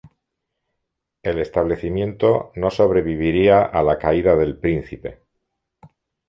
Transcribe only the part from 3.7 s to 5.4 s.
la caída del príncipe.